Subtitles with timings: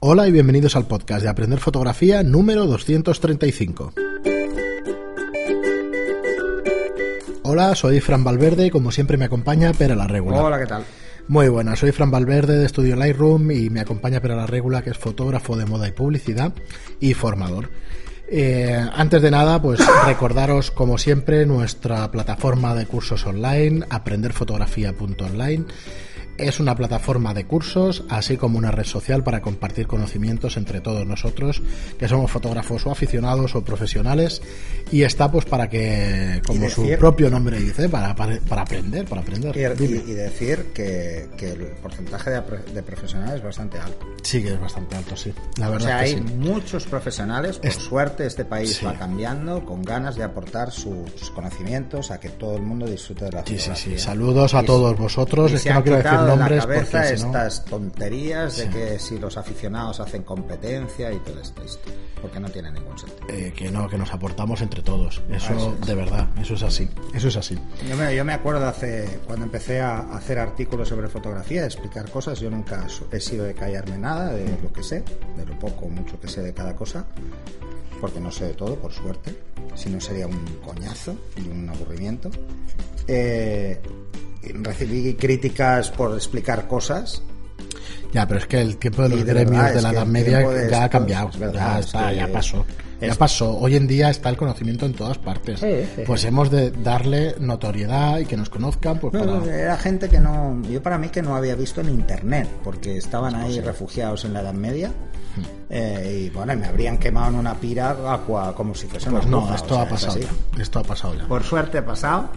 [0.00, 3.94] Hola y bienvenidos al podcast de Aprender Fotografía número 235.
[7.42, 10.40] Hola, soy Fran Valverde y como siempre me acompaña Pera la Regula.
[10.40, 10.84] Hola, ¿qué tal?
[11.26, 14.90] Muy buenas, soy Fran Valverde de Estudio Lightroom y me acompaña Pera la Regula, que
[14.90, 16.52] es fotógrafo de moda y publicidad
[17.00, 17.68] y formador.
[18.30, 25.64] Eh, antes de nada, pues recordaros como siempre nuestra plataforma de cursos online, aprenderfotografía.online
[26.38, 31.06] es una plataforma de cursos, así como una red social para compartir conocimientos entre todos
[31.06, 31.62] nosotros,
[31.98, 34.40] que somos fotógrafos o aficionados o profesionales,
[34.90, 39.56] y está pues para que, como su propio nombre dice, para, para, aprender, para aprender.
[39.56, 44.06] Y, decir que, el porcentaje de, profesionales es bastante alto.
[44.22, 45.32] Sí, que es bastante alto, sí.
[45.58, 50.16] La verdad o sea, hay muchos profesionales, por suerte este país va cambiando, con ganas
[50.16, 53.44] de aportar sus conocimientos a que todo el mundo disfrute de la.
[53.44, 53.98] Sí, sí, sí.
[53.98, 55.52] Saludos a todos vosotros.
[55.52, 60.22] Es que no quiero decir la cabeza estas tonterías de que si los aficionados hacen
[60.22, 61.62] competencia y todo esto,
[62.20, 63.28] porque no tiene ningún sentido.
[63.28, 65.22] Eh, que no, que nos aportamos entre todos.
[65.30, 66.88] Eso, de verdad, eso es así.
[67.14, 67.58] Eso es así.
[67.88, 72.40] Yo me, yo me acuerdo hace cuando empecé a hacer artículos sobre fotografía, explicar cosas.
[72.40, 75.04] Yo nunca he sido de callarme nada de lo que sé,
[75.36, 77.06] de lo poco o mucho que sé de cada cosa,
[78.00, 79.36] porque no sé de todo, por suerte.
[79.74, 82.30] Si no sería un coñazo y un aburrimiento.
[83.06, 83.80] Eh,
[84.54, 87.22] recibí críticas por explicar cosas.
[88.12, 90.88] Ya, pero es que el tiempo de los gremios de, la Edad Media ya ha
[90.88, 92.64] cambiado, ya, ya pasó.
[93.00, 93.56] Ya pasó.
[93.56, 95.64] Hoy en día está el conocimiento en todas partes.
[96.06, 98.98] Pues hemos de darle notoriedad y que nos conozcan.
[98.98, 99.14] Pues
[99.46, 100.60] Era gente que no.
[100.62, 104.40] Yo, para mí, que no había visto en internet, porque estaban ahí refugiados en la
[104.40, 104.88] Edad Media.
[104.88, 105.42] Hmm.
[105.70, 109.54] Eh, y bueno, me habrían quemado en una pira agua como si fuese pues no,
[109.54, 110.28] esto ha pasado ya.
[110.60, 111.28] Esto ha pasado ya.
[111.28, 112.30] Por suerte ha pasado.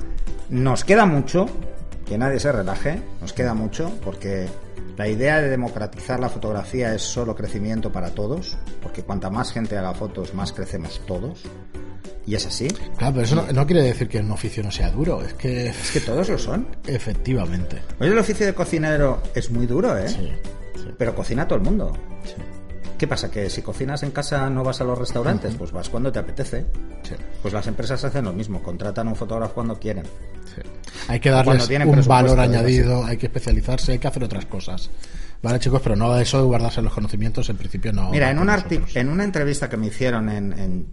[0.50, 1.48] Nos queda mucho,
[2.12, 4.46] que nadie se relaje, nos queda mucho, porque
[4.98, 9.78] la idea de democratizar la fotografía es solo crecimiento para todos, porque cuanta más gente
[9.78, 11.44] haga fotos, más crecemos todos.
[12.28, 12.68] Y es así.
[12.98, 15.68] Claro, pero eso no, quiere decir que un oficio no sea duro, es que...
[15.68, 16.68] Es que todos lo son.
[16.86, 17.82] Efectivamente.
[18.02, 20.10] Oye, el oficio de cocinero es muy duro, ¿eh?
[20.10, 20.30] Sí,
[20.98, 21.94] Pero cocina todo el mundo.
[23.02, 23.32] ¿Qué pasa?
[23.32, 25.56] ¿Que si cocinas en casa no vas a los restaurantes?
[25.56, 26.68] Pues vas cuando te apetece.
[27.42, 30.06] Pues las empresas hacen lo mismo, contratan a un fotógrafo cuando quieren.
[31.08, 34.92] Hay que darles un valor añadido, hay que especializarse, hay que hacer otras cosas.
[35.42, 38.12] Vale, chicos, pero no eso de guardarse los conocimientos, en principio no.
[38.12, 38.48] Mira, en, un
[38.94, 40.86] en una entrevista que me hicieron en,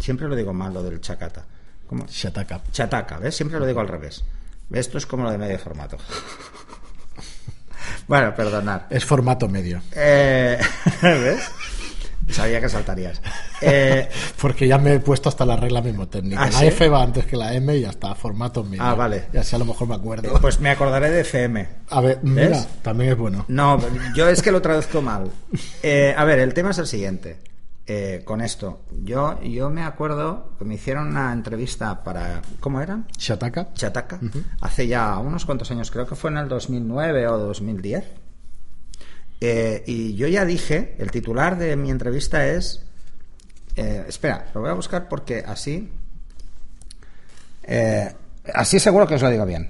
[0.00, 1.44] Siempre lo digo mal, lo del chacata.
[1.86, 2.06] ¿Cómo?
[2.06, 2.60] Chataca.
[2.72, 3.36] Chataca, ¿ves?
[3.36, 4.24] Siempre lo digo al revés.
[4.72, 5.96] Esto es como lo de medio formato.
[8.06, 8.86] Bueno, perdonar.
[8.90, 9.80] Es formato medio.
[9.94, 10.58] Eh,
[11.02, 11.50] ¿Ves?
[12.28, 13.20] Sabía que saltarías.
[13.60, 14.08] Eh,
[14.40, 16.42] Porque ya me he puesto hasta la regla técnica.
[16.42, 18.82] ¿Ah, la F va antes que la M y ya está, formato medio.
[18.82, 19.26] Ah, vale.
[19.32, 20.28] Ya sé, a lo mejor me acuerdo.
[20.28, 21.68] Eh, pues me acordaré de FM.
[21.90, 23.44] A ver, mira, también es bueno.
[23.48, 23.80] No,
[24.14, 25.30] yo es que lo traduzco mal.
[26.16, 27.38] a ver, el tema es el siguiente.
[27.88, 28.80] Eh, con esto.
[29.04, 32.42] Yo, yo me acuerdo que me hicieron una entrevista para.
[32.58, 33.04] ¿Cómo era?
[33.16, 33.72] Chataka.
[33.74, 34.18] Chataka.
[34.60, 38.04] Hace ya unos cuantos años, creo que fue en el 2009 o 2010.
[39.40, 42.84] Eh, y yo ya dije, el titular de mi entrevista es.
[43.76, 45.88] Eh, espera, lo voy a buscar porque así.
[48.52, 49.68] así seguro que os lo digo bien.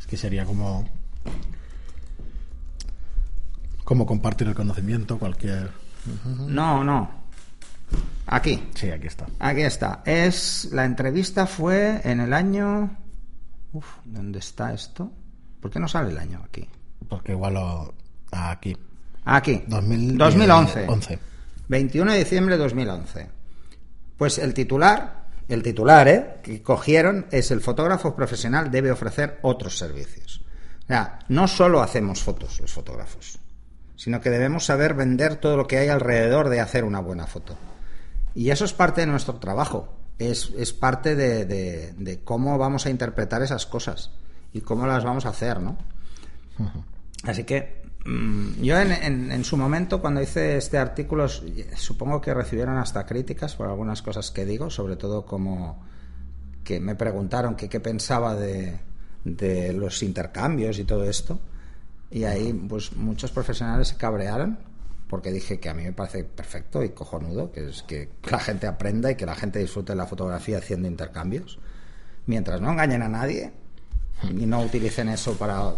[0.00, 0.88] Es que sería como.
[3.84, 5.87] Como compartir el conocimiento, cualquier.
[6.46, 7.10] No, no.
[8.26, 8.68] Aquí.
[8.74, 9.26] Sí, aquí está.
[9.38, 10.02] Aquí está.
[10.04, 12.96] Es la entrevista fue en el año.
[13.72, 15.10] Uf, ¿dónde está esto?
[15.60, 16.68] ¿Por qué no sale el año aquí?
[17.08, 17.94] Porque igual lo
[18.30, 18.76] aquí.
[19.24, 19.64] Aquí.
[19.66, 20.86] 2011.
[20.88, 21.18] 11.
[21.68, 23.30] 21 de diciembre de 2011.
[24.16, 26.36] Pues el titular, el titular, ¿eh?
[26.42, 30.42] que cogieron es el fotógrafo profesional debe ofrecer otros servicios.
[30.84, 33.38] O sea, no solo hacemos fotos los fotógrafos
[33.98, 37.56] sino que debemos saber vender todo lo que hay alrededor de hacer una buena foto.
[38.32, 42.90] Y eso es parte de nuestro trabajo, es, es parte de, de, cómo vamos a
[42.90, 44.12] interpretar esas cosas
[44.52, 45.76] y cómo las vamos a hacer, ¿no?
[47.24, 52.78] Así que mm, yo en, en, su momento, cuando hice este artículo, supongo que recibieron
[52.78, 55.84] hasta críticas por algunas cosas que digo, sobre todo como
[56.62, 58.78] que me preguntaron que qué pensaba de,
[59.24, 61.40] de los intercambios y todo esto.
[62.10, 64.58] Y ahí, pues muchos profesionales se cabrearon
[65.08, 68.66] porque dije que a mí me parece perfecto y cojonudo, que es que la gente
[68.66, 71.58] aprenda y que la gente disfrute de la fotografía haciendo intercambios,
[72.26, 73.52] mientras no engañen a nadie
[74.30, 75.74] y no utilicen eso para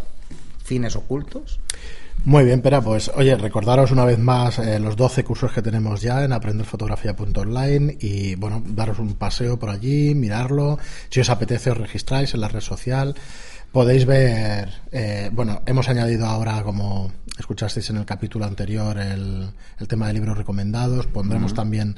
[0.64, 1.60] fines ocultos.
[2.24, 6.02] Muy bien, pero pues oye, recordaros una vez más eh, los 12 cursos que tenemos
[6.02, 10.78] ya en aprenderfotografía.online y bueno, daros un paseo por allí, mirarlo,
[11.08, 13.14] si os apetece os registráis en la red social
[13.72, 19.88] podéis ver, eh, bueno, hemos añadido ahora, como escuchasteis en el capítulo anterior, el, el
[19.88, 21.06] tema de libros recomendados.
[21.06, 21.96] Pondremos también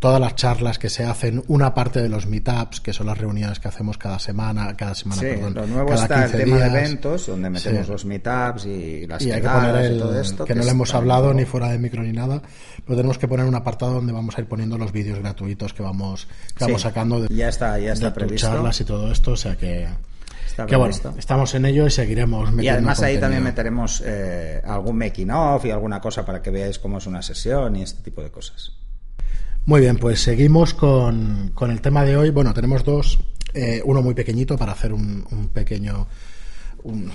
[0.00, 3.60] todas las charlas que se hacen, una parte de los meetups, que son las reuniones
[3.60, 6.56] que hacemos cada semana, cada semana, sí, perdón, lo nuevo cada está el 15 tema
[6.56, 6.74] de días.
[6.74, 10.44] eventos, donde metemos los meetups y las Y hay que poner y el, todo esto.
[10.46, 11.38] que no le hemos hablado nuevo.
[11.38, 12.42] ni fuera de micro ni nada,
[12.84, 15.82] pero tenemos que poner un apartado donde vamos a ir poniendo los vídeos gratuitos que
[15.82, 16.26] vamos,
[16.56, 18.48] que vamos sacando de, ya está, ya está de previsto.
[18.48, 19.86] charlas y todo esto, o sea que,
[20.50, 23.20] Está que bueno, estamos en ello y seguiremos metiendo Y además ahí contenido.
[23.20, 27.22] también meteremos eh, algún making of y alguna cosa para que veáis cómo es una
[27.22, 28.72] sesión y este tipo de cosas.
[29.66, 32.30] Muy bien, pues seguimos con, con el tema de hoy.
[32.30, 33.20] Bueno, tenemos dos,
[33.54, 36.06] eh, uno muy pequeñito para hacer un, un pequeño,
[36.82, 37.12] un,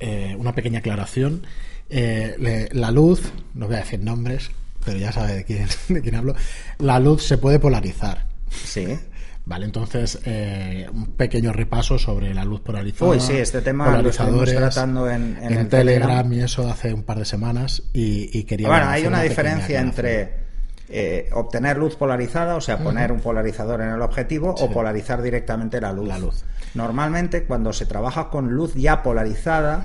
[0.00, 1.46] eh, una pequeña aclaración.
[1.88, 4.50] Le- la luz, no voy a decir nombres,
[4.84, 6.34] pero ya sabe de quién, de quién hablo.
[6.78, 8.26] La luz se puede polarizar.
[8.50, 8.98] Sí.
[9.46, 13.10] Vale, entonces eh, un pequeño repaso sobre la luz polarizada.
[13.10, 15.68] Uy, sí, este tema lo estuvimos tratando en- en el Telegram,
[16.08, 16.32] Telegram.
[16.32, 18.68] y eso hace un par de semanas y, y quería.
[18.68, 20.44] Bueno, hay una diferencia entre
[20.88, 25.78] eh, obtener luz polarizada, o sea, poner un polarizador en el objetivo, o polarizar directamente
[25.80, 26.08] la luz.
[26.08, 26.44] La luz.
[26.74, 29.82] Normalmente, cuando se trabaja con luz ya polarizada,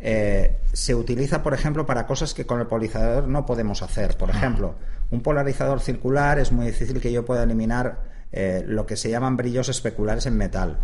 [0.00, 4.16] eh, se utiliza, por ejemplo, para cosas que con el polarizador no podemos hacer.
[4.16, 4.76] Por ejemplo,
[5.10, 9.36] un polarizador circular es muy difícil que yo pueda eliminar eh, lo que se llaman
[9.36, 10.80] brillos especulares en metal.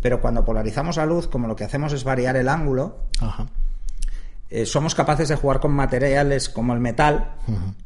[0.00, 3.10] Pero cuando polarizamos la luz, como lo que hacemos es variar el ángulo,
[4.48, 7.34] eh, somos capaces de jugar con materiales como el metal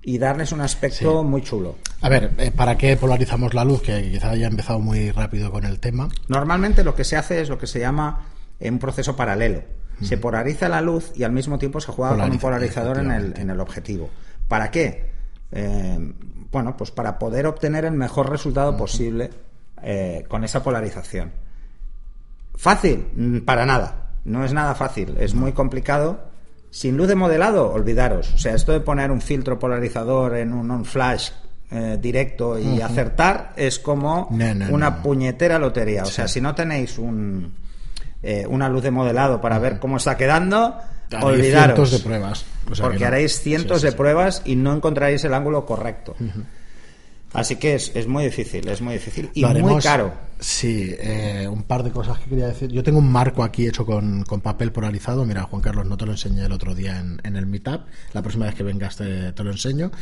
[0.03, 1.79] y darles un aspecto muy chulo.
[2.01, 3.83] A ver, eh, ¿para qué polarizamos la luz?
[3.83, 6.09] Que quizá haya empezado muy rápido con el tema.
[6.29, 8.27] Normalmente lo que se hace es lo que se llama
[8.61, 9.65] un proceso paralelo.
[10.01, 13.11] Se polariza la luz y al mismo tiempo se juega con un Polariza, polarizador en
[13.11, 14.11] el, en el objetivo.
[14.47, 15.11] ¿Para qué?
[15.51, 15.99] Eh,
[16.53, 19.31] bueno, pues para poder obtener el mejor resultado posible
[19.83, 21.33] eh, con esa polarización.
[22.55, 23.07] ¿Fácil?
[23.17, 24.11] Mm, Para nada.
[24.25, 25.17] No es nada fácil.
[25.19, 26.31] Es muy complicado.
[26.71, 28.33] Sin luz de modelado, olvidaros.
[28.35, 31.31] O sea, esto de poner un filtro polarizador en un on flash
[31.71, 35.03] eh, directo y acertar es como No, no, una no.
[35.03, 36.03] puñetera lotería.
[36.05, 37.55] O sea, si no tenéis un,
[38.23, 40.79] eh, una luz de modelado para ver cómo está quedando,
[41.21, 41.89] olvidaros.
[41.89, 42.45] cientos de pruebas.
[42.71, 43.07] O sea porque no.
[43.07, 46.15] haréis cientos Sí, sí, de pruebas y no encontraréis el ángulo correcto.
[47.35, 50.13] Así que es, es muy difícil, es muy difícil y muy caro.
[50.39, 52.71] Sí, eh, un par de cosas que quería decir.
[52.71, 55.25] Yo tengo un marco aquí hecho con, con papel polarizado.
[55.25, 57.83] Mira, Juan Carlos, no te lo enseñé el otro día en, en el Meetup.
[58.13, 59.93] La próxima vez que vengas te, te lo enseño.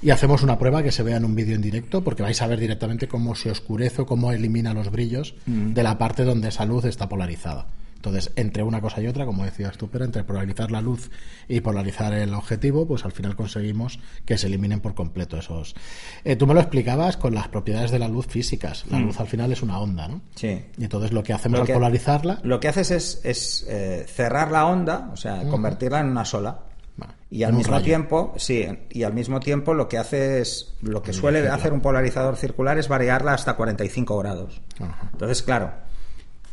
[0.00, 2.46] Y hacemos una prueba que se vea en un vídeo en directo porque vais a
[2.46, 5.72] ver directamente cómo se oscurece o cómo elimina los brillos Mm.
[5.74, 7.66] de la parte donde esa luz está polarizada.
[7.98, 11.10] Entonces, entre una cosa y otra, como decías tú, pero entre polarizar la luz
[11.48, 15.74] y polarizar el objetivo, pues al final conseguimos que se eliminen por completo esos.
[16.22, 18.84] Eh, tú me lo explicabas con las propiedades de la luz físicas.
[18.88, 20.18] La luz al final es una onda, ¿no?
[20.18, 20.22] Mm.
[20.36, 20.64] Sí.
[20.78, 22.38] Y entonces lo que hacemos Lo al polarizarla.
[22.44, 26.60] Lo que haces es, es, eh, cerrar la onda, o sea, convertirla en una sola.
[26.96, 27.84] Vale, Y al mismo rayo.
[27.84, 31.80] tiempo, sí, y al mismo tiempo lo que hace es, lo que suele hacer un
[31.80, 34.60] polarizador circular es variarla hasta 45 grados.
[34.80, 35.08] Ajá.
[35.12, 35.72] Entonces, claro,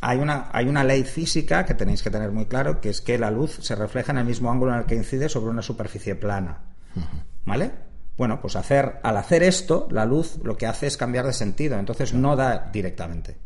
[0.08, 3.18] hay una, hay una ley física que tenéis que tener muy claro, que es que
[3.18, 6.14] la luz se refleja en el mismo ángulo en el que incide sobre una superficie
[6.14, 6.58] plana.
[7.44, 7.70] ¿Vale?
[8.16, 11.78] Bueno, pues hacer, al hacer esto, la luz lo que hace es cambiar de sentido,
[11.78, 13.36] entonces no da directamente.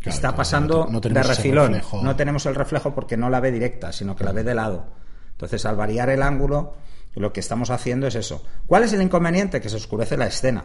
[0.00, 1.72] Claro, Está pasando no te- no de refilón.
[2.04, 4.86] No tenemos el reflejo porque no la ve directa, sino que la ve de lado.
[5.32, 6.74] Entonces, al variar el ángulo,
[7.14, 8.42] lo que estamos haciendo es eso.
[8.66, 9.60] ¿Cuál es el inconveniente?
[9.60, 10.64] Que se oscurece la escena.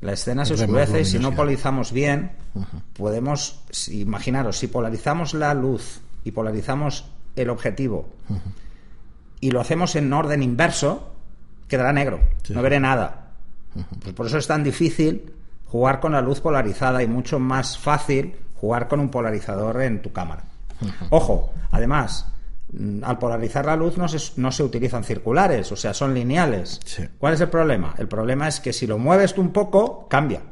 [0.00, 2.32] La escena se oscurece y si no polarizamos bien,
[2.96, 8.08] podemos, si- imaginaros, si polarizamos la luz y polarizamos el objetivo
[9.40, 11.12] y lo hacemos en orden inverso,
[11.68, 13.32] quedará negro, Sí, no veré nada.
[14.02, 15.32] Pues por eso es tan difícil
[15.66, 20.12] jugar con la luz polarizada y mucho más fácil jugar con un polarizador en tu
[20.12, 20.44] cámara.
[21.10, 22.26] Ojo, además,
[23.02, 26.80] al polarizar la luz no se, no se utilizan circulares, o sea, son lineales.
[26.84, 27.04] Sí.
[27.18, 27.94] ¿Cuál es el problema?
[27.98, 30.42] El problema es que si lo mueves tú un poco, cambia.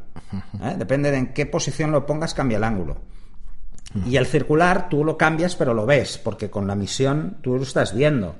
[0.62, 0.74] ¿eh?
[0.78, 2.98] Depende de en qué posición lo pongas, cambia el ángulo.
[4.06, 7.62] Y el circular tú lo cambias, pero lo ves, porque con la misión tú lo
[7.62, 8.34] estás viendo.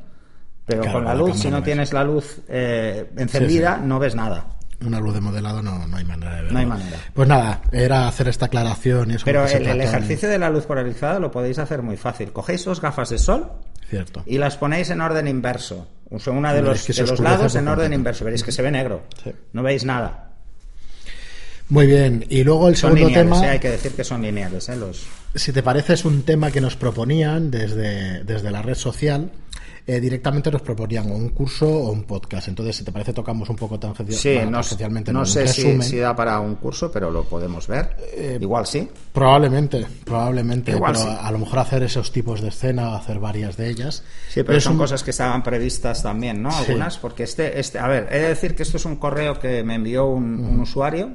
[0.67, 1.65] Pero Claro, con la luz, si no ves.
[1.65, 4.47] tienes la luz eh, encendida, no ves nada.
[4.85, 6.53] Una luz de modelado no, no hay manera de verlo.
[6.53, 6.99] No hay manera.
[7.15, 10.67] Pues nada, era hacer esta aclaración y eso Pero el, el ejercicio de la luz
[10.67, 12.33] polarizada lo podéis hacer muy fácil.
[12.33, 13.51] Cogéis dos gafas de sol
[13.89, 14.23] Cierto.
[14.27, 15.87] y las ponéis en orden inverso.
[16.11, 18.25] O sea, una de los, que de los lados en orden inverso.
[18.25, 19.03] Veréis que se ve negro.
[19.23, 19.33] Sí.
[19.53, 20.31] No veis nada.
[21.71, 24.21] Muy bien, y luego el Son segundo lineales, tema, eh, hay que decir que son
[24.21, 24.69] lineales.
[24.69, 25.07] eh, los...
[25.35, 29.31] si te parece, es un tema que nos proponían desde, desde la red social.
[29.87, 32.49] Eh, directamente nos proponían un curso o un podcast.
[32.49, 34.63] Entonces, si te parece, tocamos un poco tan sí, no,
[35.13, 37.95] no sé si, da para un curso, pero lo podemos ver.
[38.15, 38.89] Eh, Igual sí.
[39.13, 40.73] Probablemente, probablemente.
[40.73, 44.03] Igual pero a lo mejor hacer esos tipos de escena, hacer varias de ellas.
[44.31, 46.51] Sí, pero, son cosas que estaban previstas también, ¿no?
[46.51, 49.63] Algunas, porque este, este, a ver, he de decir que esto es un correo que
[49.65, 51.11] me envió un, usuario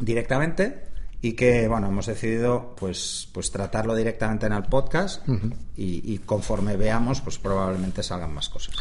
[0.00, 0.87] directamente
[1.20, 5.26] y que bueno hemos decidido pues pues tratarlo directamente en el podcast
[5.76, 8.76] y, conforme veamos pues probablemente salgan más cosas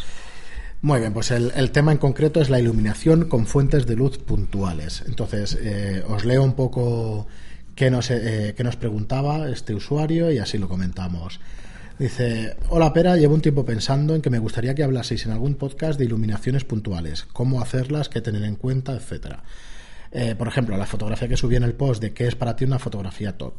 [0.80, 5.04] muy bien, pues el, tema en concreto es la iluminación con fuentes de luz puntuales.
[5.08, 7.26] Entonces, eh, os leo un poco
[7.74, 11.40] qué nos, eh, qué nos preguntaba este usuario y así lo comentamos.
[11.98, 15.56] Dice, hola Pera, llevo un tiempo pensando en que me gustaría que hablaseis en algún
[15.56, 19.44] podcast de iluminaciones puntuales, cómo hacerlas, qué tener en cuenta, etcétera.
[20.12, 22.66] Eh, por ejemplo, la fotografía que subí en el post de qué es para ti
[22.66, 23.54] una fotografía top.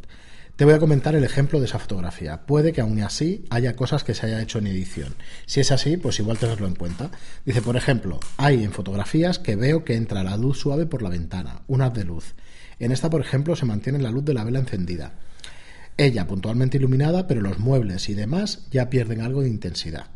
[0.58, 2.44] Te voy a comentar el ejemplo de esa fotografía.
[2.44, 5.14] Puede que aún así haya cosas que se haya hecho en edición.
[5.46, 7.12] Si es así, pues igual tenerlo en cuenta.
[7.44, 11.10] Dice, por ejemplo, hay en fotografías que veo que entra la luz suave por la
[11.10, 12.34] ventana, un haz de luz.
[12.80, 15.12] En esta, por ejemplo, se mantiene la luz de la vela encendida.
[15.96, 20.06] Ella puntualmente iluminada, pero los muebles y demás ya pierden algo de intensidad.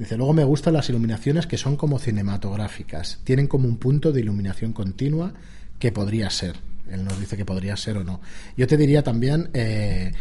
[0.00, 4.20] Dice, luego me gustan las iluminaciones que son como cinematográficas, tienen como un punto de
[4.20, 5.34] iluminación continua
[5.78, 6.56] que podría ser.
[6.90, 8.22] Él nos dice que podría ser o no.
[8.56, 10.12] Yo te diría también eh,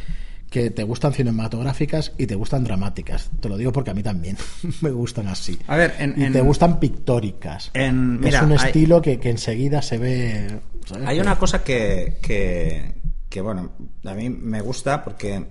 [0.49, 3.29] que te gustan cinematográficas y te gustan dramáticas.
[3.39, 4.35] Te lo digo porque a mí también
[4.81, 5.57] me gustan así.
[5.67, 7.71] A ver, y te gustan pictóricas.
[7.73, 10.59] En, es un estilo que, enseguida se ve.
[11.05, 13.71] Hay una cosa que, que, bueno,
[14.03, 15.41] a mí me gusta porque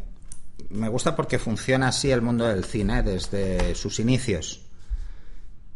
[0.71, 4.63] me gusta porque funciona así el mundo del cine desde sus inicios.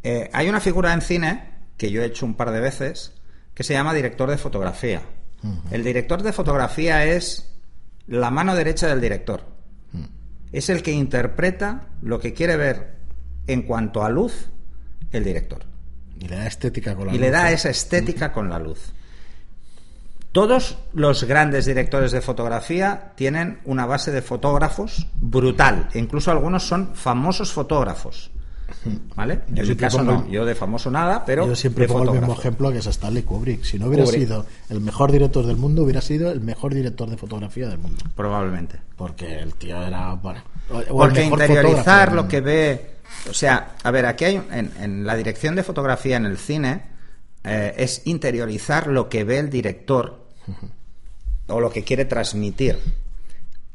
[0.03, 3.13] Eh, hay una figura en cine que yo he hecho un par de veces
[3.55, 5.03] que se llama director de fotografía.
[5.73, 7.53] El director de fotografía es
[8.07, 9.45] la mano derecha del director.
[10.53, 12.95] Es el que interpreta lo que quiere ver
[13.47, 14.51] en cuanto a luz
[15.11, 15.65] el director.
[16.21, 18.93] Y le da estética con la y le da esa estética con la luz.
[20.33, 25.89] Todos los grandes directores de fotografía tienen una base de fotógrafos brutal.
[25.93, 28.31] Incluso algunos son famosos fotógrafos.
[29.15, 29.41] ¿Vale?
[29.55, 31.47] En mi caso no, yo de famoso nada, pero.
[31.47, 33.63] Yo siempre pongo el mismo ejemplo que es Stanley Kubrick.
[33.63, 37.19] Si no hubiera sido el mejor director del mundo, hubiera sido el mejor director de
[37.19, 38.03] fotografía del mundo.
[38.17, 38.79] Probablemente.
[38.97, 40.15] Porque el tío era.
[40.15, 40.41] Bueno,
[40.89, 42.93] Porque interiorizar lo que ve.
[43.29, 44.43] O sea, a ver, aquí hay.
[44.51, 46.83] En, la dirección de fotografía en el cine,
[47.45, 50.22] eh, es interiorizar lo que ve el director
[51.47, 52.79] o lo que quiere transmitir.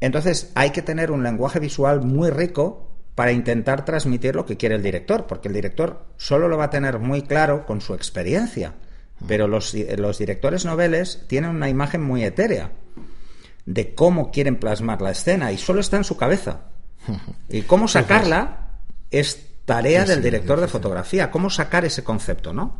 [0.00, 4.76] Entonces hay que tener un lenguaje visual muy rico para intentar transmitir lo que quiere
[4.76, 8.74] el director, porque el director solo lo va a tener muy claro con su experiencia,
[9.26, 12.70] pero los, los directores noveles tienen una imagen muy etérea
[13.66, 16.60] de cómo quieren plasmar la escena y solo está en su cabeza.
[17.48, 18.68] Y cómo sacarla
[19.10, 22.76] es tarea del director de fotografía, cómo sacar ese concepto, ¿no?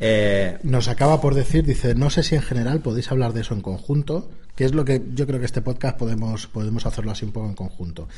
[0.00, 3.54] Eh, Nos acaba por decir, dice, no sé si en general podéis hablar de eso
[3.54, 7.24] en conjunto, que es lo que yo creo que este podcast podemos, podemos hacerlo así
[7.24, 8.08] un poco en conjunto.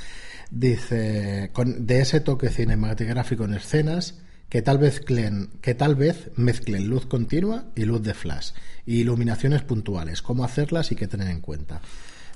[0.50, 4.18] Dice, con, de ese toque cinematográfico en escenas,
[4.48, 8.50] que tal vez que tal vez mezclen luz continua y luz de flash,
[8.84, 11.80] y iluminaciones puntuales, cómo hacerlas y qué tener en cuenta.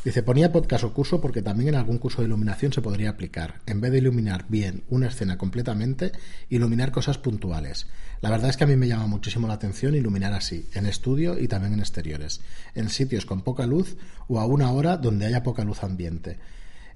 [0.04, 3.60] Dice, ponía podcast o curso porque también en algún curso de iluminación se podría aplicar.
[3.64, 6.12] En vez de iluminar bien una escena completamente,
[6.50, 7.86] iluminar cosas puntuales.
[8.20, 11.38] La verdad es que a mí me llama muchísimo la atención iluminar así, en estudio
[11.38, 12.42] y también en exteriores,
[12.74, 13.96] en sitios con poca luz
[14.28, 16.38] o a una hora donde haya poca luz ambiente.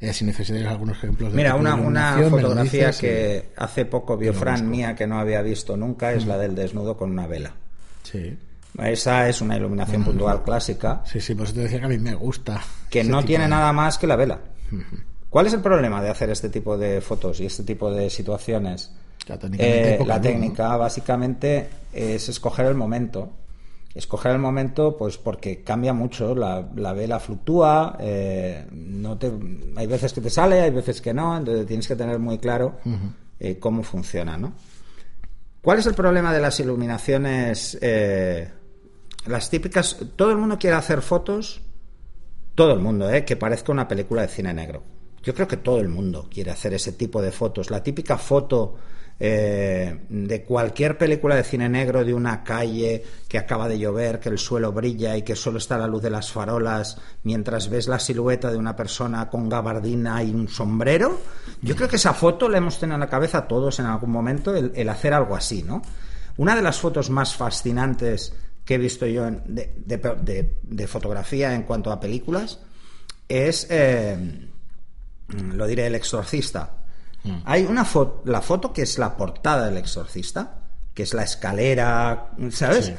[0.00, 4.68] Eh, si necesitáis algunos ejemplos de Mira, una, una fotografía que hace poco vio Fran
[4.68, 7.54] mía que no había visto nunca es la del desnudo con una vela.
[8.02, 8.36] Sí.
[8.76, 11.02] Esa es una iluminación puntual clásica.
[11.04, 12.60] Sí, sí, pues te decía que a mí me gusta.
[12.88, 14.38] Que no tiene nada más que la vela.
[15.30, 18.92] ¿Cuál es el problema de hacer este tipo de fotos y este tipo de situaciones?
[19.58, 23.30] Eh, la técnica básicamente es escoger el momento.
[23.94, 29.32] Escoger el momento, pues porque cambia mucho, la, vela fluctúa, eh, no te,
[29.76, 32.76] hay veces que te sale, hay veces que no, entonces tienes que tener muy claro
[33.40, 34.52] eh, cómo funciona, ¿no?
[35.60, 37.76] ¿Cuál es el problema de las iluminaciones
[39.28, 39.96] las típicas.
[40.16, 41.60] Todo el mundo quiere hacer fotos.
[42.54, 43.24] Todo el mundo, ¿eh?
[43.24, 44.82] Que parezca una película de cine negro.
[45.22, 47.70] Yo creo que todo el mundo quiere hacer ese tipo de fotos.
[47.70, 48.76] La típica foto
[49.20, 54.28] eh, de cualquier película de cine negro de una calle que acaba de llover, que
[54.28, 57.98] el suelo brilla y que solo está la luz de las farolas mientras ves la
[57.98, 61.20] silueta de una persona con gabardina y un sombrero.
[61.62, 64.54] Yo creo que esa foto la hemos tenido en la cabeza todos en algún momento,
[64.54, 65.82] el hacer algo así, ¿no?
[66.36, 68.32] Una de las fotos más fascinantes
[68.68, 72.58] que he visto yo de, fotografía en cuanto a películas
[73.26, 74.46] es, eh,
[75.54, 76.74] lo diré, El Exorcista.
[77.24, 77.36] Mm.
[77.46, 80.58] Hay una foto, la foto que es la portada del exorcista,
[80.92, 82.92] que es la escalera, ¿sabes?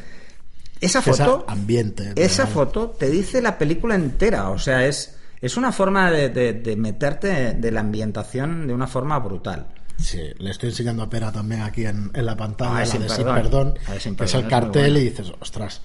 [0.82, 5.72] Esa foto, ambiente, esa foto te dice la película entera, o sea, es, es una
[5.72, 9.68] forma de, meterte de la ambientación de una forma brutal.
[10.00, 13.26] Sí, le estoy enseñando a Pera también aquí en, la pantalla, ah, la de Sin
[13.26, 13.74] Perdón,
[14.18, 15.82] que es el cartel y dices, ostras,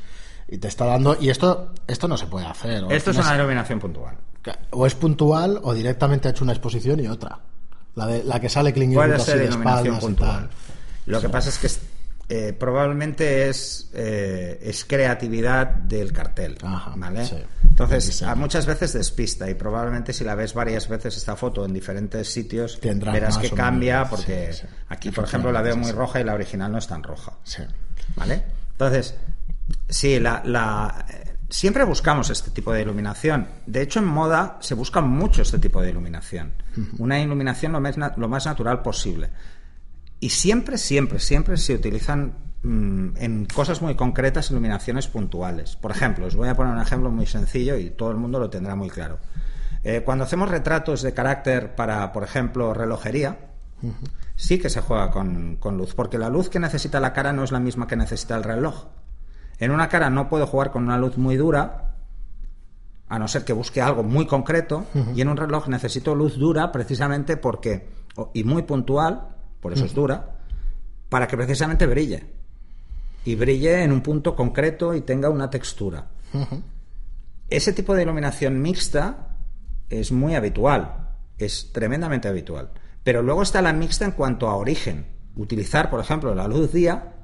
[0.48, 2.84] y te está dando, y esto, esto no se puede hacer.
[2.90, 4.16] Esto es una iluminación puntual.
[4.70, 7.38] O es puntual o directamente ha hecho una exposición y otra.
[7.94, 10.50] La, de, la que sale Clint Puede ser iluminación puntual.
[11.06, 11.68] Lo que pasa es que
[12.28, 16.58] eh, probablemente es, eh, es creatividad del cartel.
[16.96, 17.24] ¿vale?
[17.74, 22.30] Entonces, muchas veces despista y probablemente si la ves varias veces esta foto en diferentes
[22.30, 24.54] sitios, verás que cambia porque
[24.88, 27.32] aquí, por ejemplo, la veo muy roja y la original no es tan roja.
[28.14, 28.44] ¿Vale?
[28.70, 29.16] Entonces,
[29.88, 31.04] sí, la, la
[31.48, 33.48] siempre buscamos este tipo de iluminación.
[33.66, 36.52] De hecho, en moda se busca mucho este tipo de iluminación.
[36.98, 39.30] Una iluminación lo más, lo más natural posible.
[40.20, 45.76] Y siempre, siempre, siempre se utilizan en cosas muy concretas iluminaciones puntuales.
[45.76, 48.48] Por ejemplo, os voy a poner un ejemplo muy sencillo y todo el mundo lo
[48.48, 49.18] tendrá muy claro.
[49.82, 53.38] Eh, cuando hacemos retratos de carácter para, por ejemplo, relojería,
[54.34, 57.44] sí que se juega con, con luz, porque la luz que necesita la cara no
[57.44, 58.86] es la misma que necesita el reloj.
[59.58, 61.96] En una cara no puedo jugar con una luz muy dura,
[63.08, 66.72] a no ser que busque algo muy concreto, y en un reloj necesito luz dura
[66.72, 67.90] precisamente porque,
[68.32, 70.38] y muy puntual, por eso es dura,
[71.10, 72.43] para que precisamente brille.
[73.24, 76.08] Y brille en un punto concreto y tenga una textura.
[77.48, 79.36] Ese tipo de iluminación mixta
[79.88, 82.70] es muy habitual, es tremendamente habitual.
[83.02, 85.06] Pero luego está la mixta en cuanto a origen.
[85.36, 87.14] Utilizar, por ejemplo, la luz día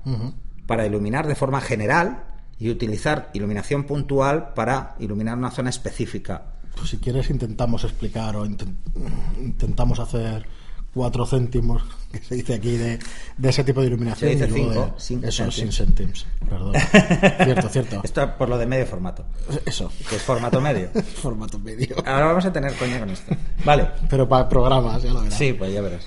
[0.66, 2.24] para iluminar de forma general
[2.58, 6.54] y utilizar iluminación puntual para iluminar una zona específica.
[6.76, 10.46] Pues si quieres intentamos explicar o intentamos hacer
[10.92, 12.98] cuatro céntimos que se dice aquí de,
[13.42, 14.30] ese tipo de iluminación.
[14.30, 14.50] Se dice
[14.98, 16.26] cinco, eso, sin céntimos.
[16.48, 16.74] Perdón.
[17.44, 18.00] cierto, cierto.
[18.02, 19.24] Esto por lo de medio formato.
[19.64, 19.92] Eso.
[20.08, 20.90] Que es formato medio.
[21.22, 21.96] formato medio.
[22.04, 23.36] Ahora vamos a tener coña con esto.
[23.64, 23.88] Vale.
[24.08, 25.38] Pero para programas, ya lo verás.
[25.38, 26.06] Sí, pues ya verás.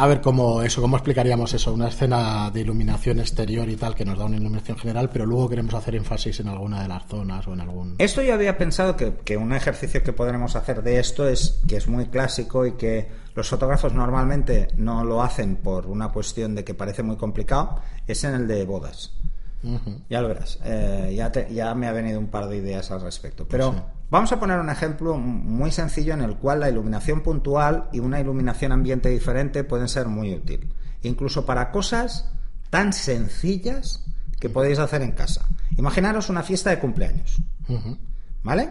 [0.00, 4.06] A ver cómo eso, cómo explicaríamos eso, una escena de iluminación exterior y tal que
[4.06, 7.46] nos da una iluminación general, pero luego queremos hacer énfasis en alguna de las zonas
[7.46, 7.96] o en algún.
[7.98, 11.76] Esto yo había pensado que, que un ejercicio que podremos hacer de esto es que
[11.76, 16.64] es muy clásico y que los fotógrafos normalmente no lo hacen por una cuestión de
[16.64, 19.12] que parece muy complicado, es en el de bodas.
[20.08, 20.58] Ya lo verás.
[20.64, 23.46] Eh, ya, ya me ha venido un par de ideas al respecto.
[23.48, 23.74] Pero
[24.10, 28.20] vamos a poner un ejemplo muy sencillo en el cual la iluminación puntual y una
[28.20, 30.72] iluminación ambiente diferente pueden ser muy útil.
[31.02, 32.32] Incluso para cosas
[32.70, 34.04] tan sencillas
[34.38, 35.46] que podéis hacer en casa.
[35.76, 37.38] Imaginaros una fiesta de cumpleaños.
[38.42, 38.70] ¿Vale?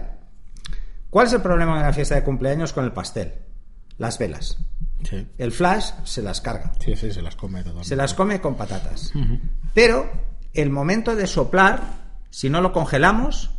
[1.10, 3.34] ¿Cuál es el problema de una fiesta de cumpleaños con el pastel?
[3.97, 4.58] Las velas.
[5.38, 6.73] El flash se las carga.
[6.80, 9.13] Sí, sí, se las come Se las come con patatas.
[9.73, 10.10] Pero
[10.53, 11.81] el momento de soplar,
[12.29, 13.51] si no lo congelamos,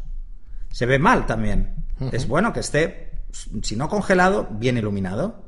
[0.71, 1.75] se ve mal también.
[2.13, 3.13] Es bueno que esté,
[3.63, 5.45] si no congelado, bien iluminado.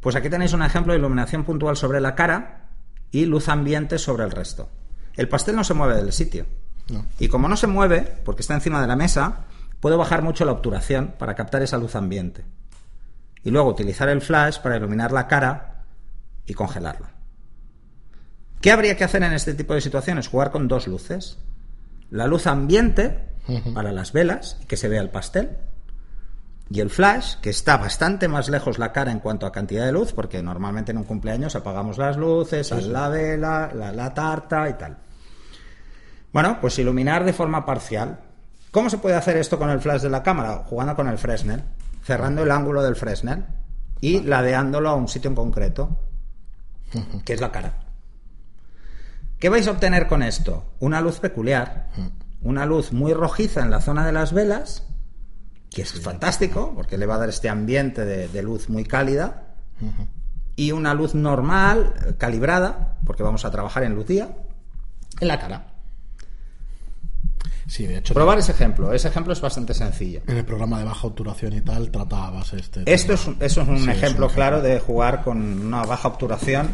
[0.00, 2.68] Pues aquí tenéis un ejemplo de iluminación puntual sobre la cara
[3.10, 4.68] y luz ambiente sobre el resto.
[5.16, 6.46] El pastel no se mueve del sitio.
[7.18, 9.44] Y como no se mueve, porque está encima de la mesa,
[9.80, 12.44] puedo bajar mucho la obturación para captar esa luz ambiente.
[13.44, 15.84] Y luego utilizar el flash para iluminar la cara
[16.46, 17.17] y congelarla.
[18.60, 20.28] ¿Qué habría que hacer en este tipo de situaciones?
[20.28, 21.38] Jugar con dos luces.
[22.10, 23.28] La luz ambiente
[23.74, 25.56] para las velas, que se vea el pastel,
[26.70, 29.92] y el flash, que está bastante más lejos la cara en cuanto a cantidad de
[29.92, 34.98] luz, porque normalmente en un cumpleaños apagamos las luces, la vela, la, tarta y tal.
[36.32, 38.18] Bueno, pues iluminar de forma parcial.
[38.70, 40.64] ¿Cómo se puede hacer esto con el flash de la cámara?
[40.66, 41.62] Jugando con el Fresnel,
[42.02, 43.46] cerrando el ángulo del Fresnel
[44.02, 45.98] y ladeándolo a un sitio en concreto,
[47.24, 47.87] que es la cara.
[49.38, 50.64] ¿Qué vais a obtener con esto?
[50.80, 51.90] Una luz peculiar,
[52.42, 54.84] una luz muy rojiza en la zona de las velas,
[55.70, 59.54] que es fantástico, porque le va a dar este ambiente de, luz muy cálida,
[60.56, 64.28] y una luz normal, calibrada, porque vamos a trabajar en luz día,
[65.20, 65.66] en la cara.
[67.68, 68.14] Sí, de hecho.
[68.14, 68.92] Probar ese ejemplo.
[68.94, 70.22] Ese ejemplo es bastante sencillo.
[70.26, 72.82] En el programa de baja obturación y tal tratabas este.
[72.86, 76.68] Esto es, eso es un, ejemplo, claro de jugar con una baja obturación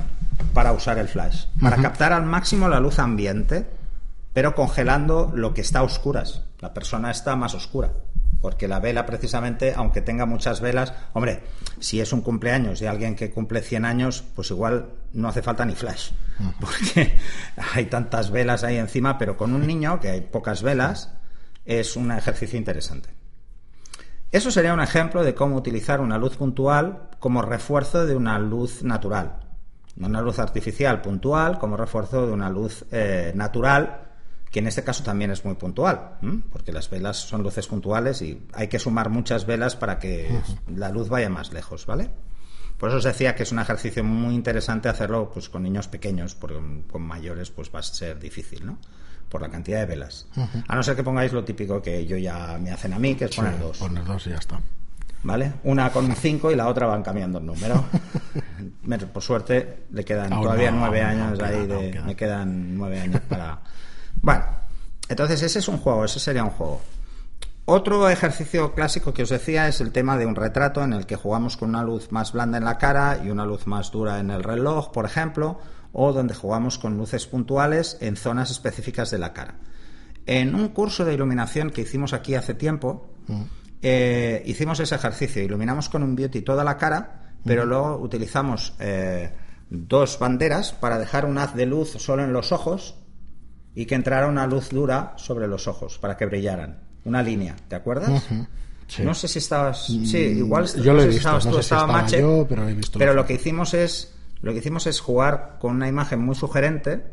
[0.52, 1.46] para usar el flash.
[1.60, 3.66] Para captar al máximo la luz ambiente,
[4.32, 6.42] pero congelando lo que está a oscuras.
[6.60, 7.92] La persona está más oscura.
[8.40, 11.44] Porque la vela, precisamente, aunque tenga muchas velas, hombre,
[11.78, 15.64] si es un cumpleaños y alguien que cumple 100 años, pues igual no hace falta
[15.64, 16.10] ni flash.
[16.60, 17.16] Porque
[17.74, 21.10] hay tantas velas ahí encima, pero con un niño, que hay pocas velas,
[21.64, 23.08] es un ejercicio interesante.
[24.30, 28.82] Eso sería un ejemplo de cómo utilizar una luz puntual como refuerzo de una luz
[28.82, 29.43] natural.
[29.96, 34.08] Una luz artificial puntual como refuerzo de una luz eh, natural,
[34.50, 36.18] que en este caso también es muy puntual,
[36.50, 40.90] porque las velas son luces puntuales y hay que sumar muchas velas para que la
[40.90, 42.10] luz vaya más lejos, ¿vale?
[42.78, 46.34] Por eso os decía que es un ejercicio muy interesante hacerlo pues, con niños pequeños,
[46.34, 48.78] porque con mayores pues va a ser difícil, ¿no?
[49.34, 50.28] por la cantidad de velas.
[50.68, 53.24] A no ser que pongáis lo típico que yo ya me hacen a mí, que
[53.24, 53.78] es poner dos.
[53.78, 54.60] Poner dos y ya está.
[55.24, 55.54] ¿Vale?
[55.64, 57.84] Una con cinco y la otra van cambiando el número.
[59.12, 62.00] por suerte le quedan todavía nueve años ahí de...
[62.04, 63.58] Me quedan nueve años para...
[64.20, 64.44] Bueno,
[65.08, 66.80] entonces ese es un juego, ese sería un juego.
[67.66, 71.16] Otro ejercicio clásico que os decía es el tema de un retrato en el que
[71.16, 74.30] jugamos con una luz más blanda en la cara y una luz más dura en
[74.30, 75.58] el reloj, por ejemplo,
[75.94, 79.54] o donde jugamos con luces puntuales en zonas específicas de la cara.
[80.26, 83.42] En un curso de iluminación que hicimos aquí hace tiempo, mm.
[83.86, 89.30] Eh, hicimos ese ejercicio, iluminamos con un beauty toda la cara, pero luego utilizamos eh,
[89.68, 92.94] dos banderas para dejar un haz de luz solo en los ojos
[93.74, 96.80] y que entrara una luz dura sobre los ojos para que brillaran.
[97.04, 98.24] Una línea, ¿te acuerdas?
[99.02, 99.84] No sé si estabas.
[99.84, 100.66] Sí, mm, igual.
[100.82, 101.30] Yo lo he visto.
[101.30, 104.86] no sé estaba yo, pero, he visto pero lo que hicimos es lo que hicimos
[104.86, 107.04] es jugar con una imagen muy sugerente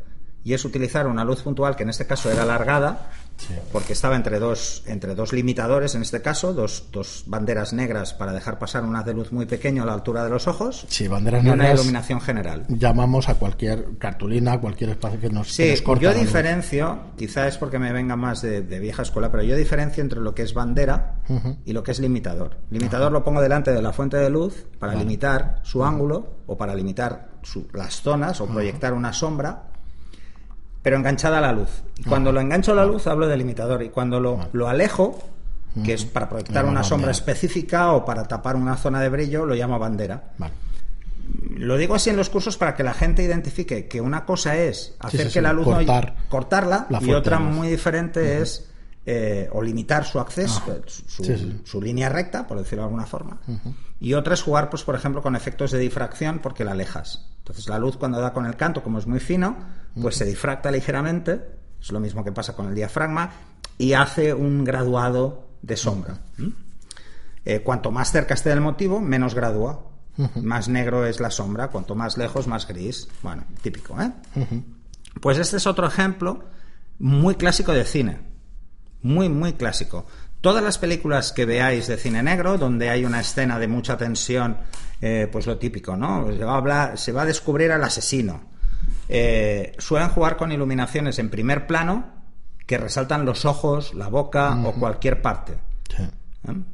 [0.45, 3.11] y es utilizar una luz puntual que en este caso era alargada
[3.71, 8.33] porque estaba entre dos entre dos limitadores en este caso dos, dos banderas negras para
[8.33, 11.43] dejar pasar una de luz muy pequeño a la altura de los ojos sí, banderas
[11.43, 12.65] y una iluminación general.
[12.69, 17.91] llamamos a cualquier cartulina cualquier espacio que nos, sí, yo diferencio quizá es porque me
[17.91, 21.21] venga más de, vieja escuela pero yo diferencio entre lo que es bandera
[21.65, 22.57] y lo que es limitador.
[22.69, 26.75] Limitador lo pongo delante de la fuente de luz para limitar su ángulo o para
[26.75, 27.29] limitar
[27.73, 29.70] las zonas o proyectar una sombra
[30.81, 31.83] pero enganchada a la luz.
[31.97, 35.19] Y cuando lo engancho a la luz hablo de limitador y cuando lo, lo alejo,
[35.83, 39.55] que es para proyectar una sombra específica o para tapar una zona de brillo, lo
[39.55, 40.31] llamo bandera.
[41.55, 44.95] Lo digo así en los cursos para que la gente identifique que una cosa es
[44.99, 45.67] hacer que la luz
[46.29, 48.70] cortarla y otra muy diferente es
[49.05, 50.61] eh, o limitar su acceso,
[51.63, 53.41] su, línea recta, por decirlo de alguna forma.
[53.99, 57.27] Y otra es jugar, pues, por ejemplo, con efectos de difracción porque la alejas.
[57.39, 59.57] Entonces la luz cuando da con el canto, como es muy fino,
[59.99, 61.41] pues se difracta ligeramente,
[61.81, 63.31] es lo mismo que pasa con el diafragma,
[63.77, 66.19] y hace un graduado de sombra.
[67.43, 69.87] Eh, cuanto más cerca esté del motivo, menos gradúa.
[70.43, 73.07] Más negro es la sombra, cuanto más lejos, más gris.
[73.23, 74.11] Bueno, típico, ¿eh?
[75.19, 76.43] Pues este es otro ejemplo
[76.99, 78.30] muy clásico de cine.
[79.03, 80.05] Muy, muy clásico.
[80.41, 84.57] Todas las películas que veáis de cine negro, donde hay una escena de mucha tensión,
[84.99, 86.31] eh, pues lo típico, ¿no?
[86.31, 88.41] Se va a, hablar, se va a descubrir al asesino.
[89.07, 92.21] Eh, suelen jugar con iluminaciones en primer plano
[92.65, 95.59] que resaltan los ojos, la boca o cualquier parte.
[95.99, 96.09] ¿Eh?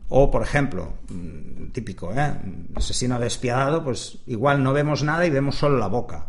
[0.09, 2.33] O, por ejemplo, mm, típico, ¿eh?
[2.75, 6.27] asesino despiadado, pues igual no vemos nada y vemos solo la boca.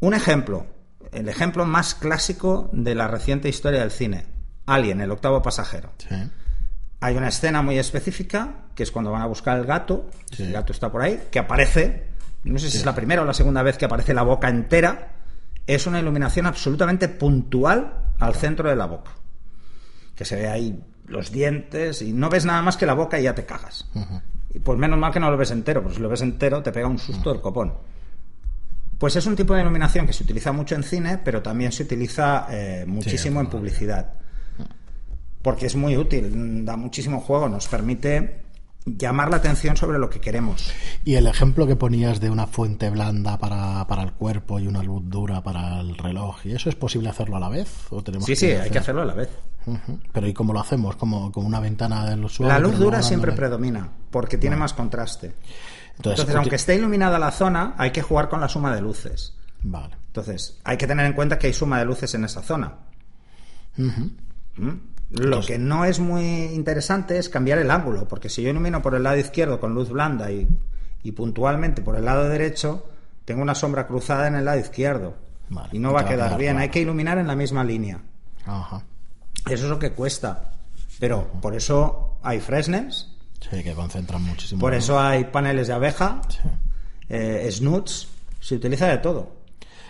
[0.00, 0.66] Un ejemplo,
[1.12, 4.31] el ejemplo más clásico de la reciente historia del cine.
[4.66, 5.92] Alien, el octavo pasajero.
[7.00, 10.72] Hay una escena muy específica, que es cuando van a buscar el gato, el gato
[10.72, 12.06] está por ahí, que aparece,
[12.44, 15.08] no sé si es la primera o la segunda vez que aparece la boca entera,
[15.66, 19.10] es una iluminación absolutamente puntual al centro de la boca.
[20.14, 23.24] Que se ve ahí los dientes y no ves nada más que la boca y
[23.24, 23.88] ya te cagas.
[24.54, 26.70] Y pues menos mal que no lo ves entero, porque si lo ves entero te
[26.70, 27.74] pega un susto del copón.
[28.98, 31.82] Pues es un tipo de iluminación que se utiliza mucho en cine, pero también se
[31.82, 34.21] utiliza eh, muchísimo en publicidad
[35.42, 38.42] porque es muy útil, da muchísimo juego, nos permite
[38.84, 40.72] llamar la atención sobre lo que queremos.
[41.04, 44.82] Y el ejemplo que ponías de una fuente blanda para, para el cuerpo y una
[44.82, 47.68] luz dura para el reloj, ¿y eso es posible hacerlo a la vez?
[47.90, 49.30] ¿O tenemos sí, sí, hay que hacerlo a la vez.
[50.12, 50.96] Pero ¿y cómo lo hacemos?
[50.96, 52.52] ¿Como, como una ventana del usuario?
[52.52, 55.34] La luz dura siempre predomina, porque tiene más contraste.
[55.96, 59.36] Entonces, aunque esté iluminada la zona, hay que jugar con la suma de luces.
[59.62, 59.96] Vale.
[60.08, 62.74] Entonces, hay que tener en cuenta que hay suma de luces en esa zona.
[65.12, 68.94] Lo que no es muy interesante es cambiar el ángulo, porque si yo ilumino por
[68.94, 70.48] el lado izquierdo con luz blanda y,
[71.12, 72.88] puntualmente por el lado derecho,
[73.26, 75.14] tengo una sombra cruzada en el lado izquierdo.
[75.70, 76.56] y no va a quedar bien.
[76.56, 78.00] Hay que iluminar en la misma línea.
[79.44, 80.52] Eso es lo que cuesta.
[80.98, 83.08] Pero por eso hay fresnes.
[83.50, 84.60] Sí, que concentran muchísimo.
[84.60, 86.22] Por eso hay paneles de abeja,
[87.08, 88.08] eh, snuts.
[88.40, 89.41] Se utiliza de todo.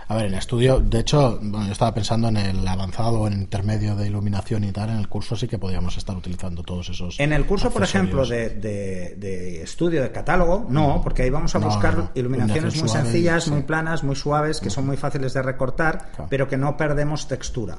[0.08, 3.34] A ver, en estudio, de hecho, bueno, yo estaba pensando en el avanzado o en
[3.34, 7.18] intermedio de iluminación y tal, en el curso sí que podríamos estar utilizando todos esos.
[7.20, 12.10] En el curso, por ejemplo, de, estudio de catálogo, no, porque ahí vamos a buscar
[12.14, 16.56] iluminaciones muy sencillas, muy planas, muy suaves, que son muy fáciles de recortar, pero que
[16.56, 17.78] no perdemos textura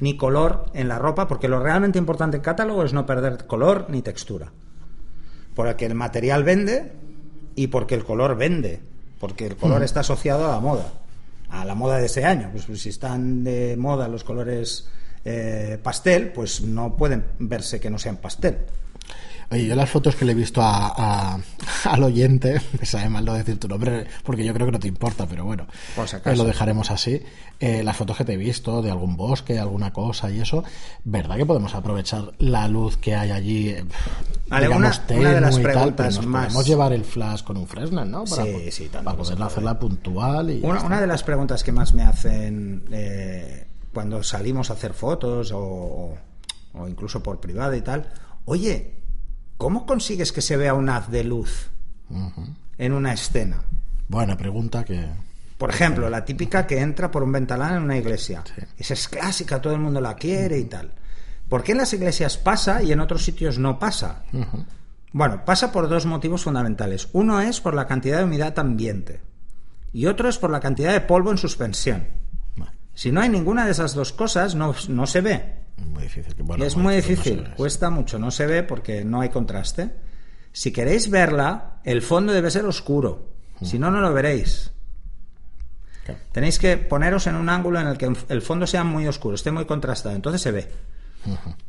[0.00, 3.86] ni color en la ropa, porque lo realmente importante en catálogo es no perder color
[3.88, 4.52] ni textura.
[5.54, 6.92] Porque el material vende
[7.54, 8.80] y porque el color vende,
[9.20, 11.01] porque el color está asociado a la moda
[11.52, 12.48] a la moda de ese año.
[12.50, 14.88] Pues, pues si están de moda los colores
[15.24, 18.58] eh, pastel, pues no pueden verse que no sean pastel.
[19.50, 21.38] Oye, yo las fotos que le he visto a,
[21.84, 24.88] al oyente, me sabe mal no decir tu nombre, porque yo creo que no te
[24.88, 27.22] importa, pero bueno, pues lo dejaremos así.
[27.60, 30.64] Eh, las fotos que te he visto de algún bosque, alguna cosa y eso,
[31.04, 33.76] ¿verdad que podemos aprovechar la luz que hay allí?
[34.52, 36.46] Eh, digamos, una, de las preguntas más.
[36.46, 38.24] Podemos llevar el flash con un Fresnel, ¿no?
[38.24, 40.50] Para, sí, sí, para poder hacerla puntual.
[40.50, 45.52] Y una, de las preguntas que más me hacen eh, cuando salimos a hacer fotos
[45.52, 46.14] o,
[46.74, 48.08] o incluso por privado y tal,
[48.44, 49.02] oye,
[49.62, 51.70] ¿Cómo consigues que se vea un haz de luz
[52.78, 53.62] en una escena?
[54.08, 55.06] Buena pregunta que...
[55.56, 58.42] Por ejemplo, la típica que entra por un ventanal en una iglesia.
[58.76, 60.90] Esa es clásica, todo el mundo la quiere y tal.
[61.52, 64.24] ¿Por qué en las iglesias pasa y en otros sitios no pasa?
[65.12, 67.10] Bueno, pasa por dos motivos fundamentales.
[67.12, 69.20] Uno es por la cantidad de humedad ambiente
[69.92, 72.06] y otro es por la cantidad de polvo en suspensión.
[72.94, 75.56] Si no hay ninguna de esas dos cosas, no, no se ve.
[75.76, 76.34] Muy difícil.
[76.62, 79.90] es muy difícil, cuesta mucho, no se ve porque no hay contraste.
[80.52, 83.28] Si queréis verla, el fondo debe ser oscuro,
[83.60, 84.72] si no, no lo veréis.
[86.32, 89.50] Tenéis que poneros en un ángulo en el que el fondo sea muy oscuro, esté
[89.50, 90.91] muy contrastado, entonces se ve.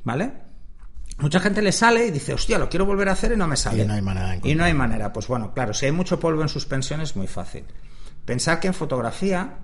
[0.04, 0.32] ¿Vale?
[1.20, 3.56] Mucha gente le sale y dice, hostia, lo quiero volver a hacer y no me
[3.56, 3.84] sale.
[3.84, 4.40] Y no hay manera.
[4.44, 5.14] Y no hay manera.
[5.14, 7.66] Pues bueno, claro, si hay mucho polvo en suspensión es muy fácil.
[8.26, 9.58] Pensar que en fotografía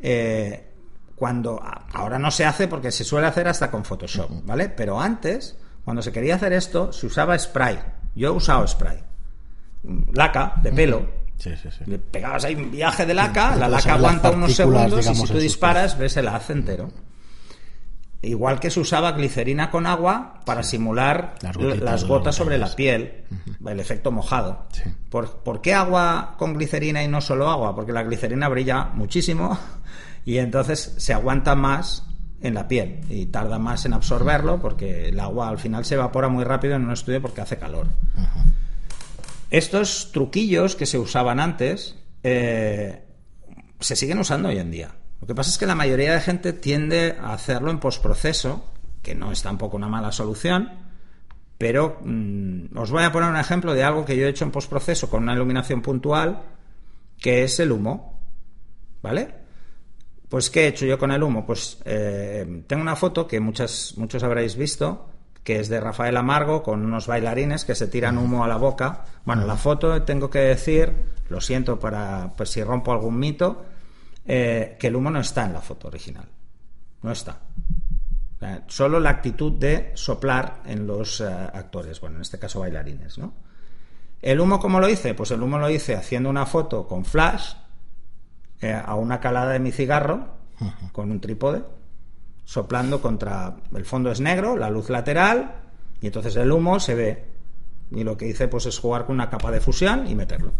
[0.00, 0.72] eh,
[1.14, 4.68] cuando ahora no se hace porque se suele hacer hasta con Photoshop, ¿vale?
[4.68, 7.78] Pero antes, cuando se quería hacer esto, se usaba spray.
[8.16, 8.98] Yo he usado spray.
[10.12, 11.06] Laca de pelo.
[11.38, 11.84] Sí, sí, sí.
[11.86, 15.38] Le pegabas ahí un viaje de laca, la laca aguanta unos segundos y si tú
[15.38, 16.90] disparas ves el haz entero.
[18.24, 23.24] Igual que se usaba glicerina con agua para simular las, gotas sobre la piel,
[23.66, 24.68] el efecto mojado.
[25.10, 27.74] ¿Por, ¿Por, qué agua con glicerina y no solo agua?
[27.74, 29.58] Porque la glicerina brilla muchísimo
[30.24, 32.04] y entonces se aguanta más
[32.40, 36.28] en la piel y tarda más en absorberlo porque el agua al final se evapora
[36.28, 37.88] muy rápido en un estudio porque hace calor.
[39.50, 43.02] Estos truquillos que se usaban antes eh,
[43.80, 44.90] se siguen usando hoy en día.
[45.22, 48.64] Lo que pasa es que la mayoría de gente tiende a hacerlo en postproceso,
[49.02, 50.68] que no es tampoco una mala solución,
[51.56, 54.50] pero mm, os voy a poner un ejemplo de algo que yo he hecho en
[54.50, 56.42] postproceso con una iluminación puntual,
[57.20, 58.20] que es el humo.
[59.00, 59.32] ¿Vale?
[60.28, 61.46] Pues, ¿qué he hecho yo con el humo?
[61.46, 65.08] Pues eh, tengo una foto que muchas, muchos habréis visto,
[65.44, 69.04] que es de Rafael Amargo con unos bailarines que se tiran humo a la boca.
[69.24, 70.92] Bueno, la foto tengo que decir,
[71.28, 73.66] lo siento para pues si rompo algún mito,
[74.26, 76.26] eh, que el humo no está en la foto original.
[77.02, 77.40] No está.
[78.68, 83.34] solo la actitud de soplar en los eh, actores, bueno, en este caso bailarines, ¿no?
[84.20, 85.14] ¿El humo cómo lo hice?
[85.14, 87.54] Pues el humo lo hice haciendo una foto con flash
[88.60, 90.40] eh, a una calada de mi cigarro
[90.92, 91.64] con un trípode,
[92.44, 93.56] soplando contra.
[93.74, 95.56] El fondo es negro, la luz lateral,
[96.00, 97.31] y entonces el humo se ve.
[97.94, 100.52] Y lo que hice pues es jugar con una capa de fusión y meterlo.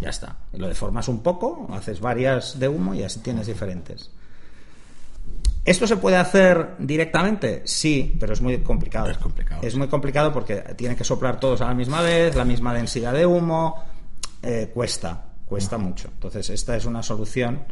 [0.00, 0.36] Ya está.
[0.52, 4.10] Y lo deformas un poco, haces varias de humo y así tienes diferentes.
[5.64, 7.62] ¿Esto se puede hacer directamente?
[7.64, 9.10] Sí, pero es muy complicado.
[9.10, 9.62] Es complicado.
[9.62, 13.12] Es muy complicado porque tienen que soplar todos a la misma vez, la misma densidad
[13.12, 13.84] de humo,
[14.42, 16.08] eh, cuesta cuesta mucho.
[16.08, 17.64] Entonces, esta es una solución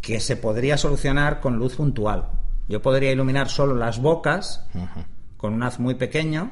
[0.00, 2.30] que se podría solucionar con luz puntual.
[2.68, 4.66] Yo podría iluminar solo las bocas
[5.36, 6.50] con un haz muy pequeño,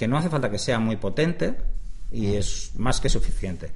[0.00, 1.58] que no hace falta que sea muy potente
[2.10, 3.70] y es más que suficiente.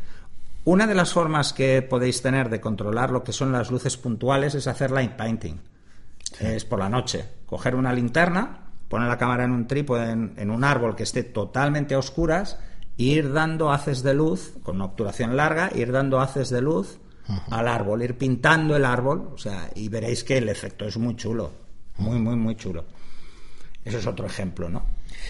[0.64, 4.54] Una de las formas que podéis tener de controlar lo que son las luces puntuales
[4.54, 5.60] es hacer light painting.
[6.40, 7.26] Es por la noche.
[7.44, 11.24] Coger una linterna, poner la cámara en un trípode en, en un árbol que esté
[11.24, 12.56] totalmente a oscuras
[12.96, 17.00] ir dando haces de luz, con una obturación larga, ir dando haces de luz
[17.50, 21.16] al árbol, ir pintando el árbol, o sea, y veréis que el efecto es muy
[21.16, 21.52] chulo,
[21.98, 22.86] muy, muy, muy chulo.
[23.84, 24.86] Eso es otro ejemplo, ¿no?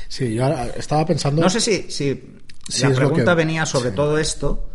[0.09, 1.43] Sí, yo estaba pensando...
[1.43, 2.41] No sé si, si
[2.83, 4.71] la pregunta venía sobre todo esto,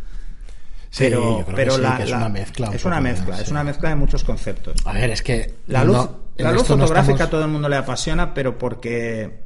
[0.98, 2.72] pero, pero la, es una mezcla.
[2.74, 4.76] Es una mezcla, es una mezcla de muchos conceptos.
[4.86, 5.56] A ver, es que...
[5.68, 9.44] La luz, la luz fotográfica a todo el mundo le apasiona, pero porque,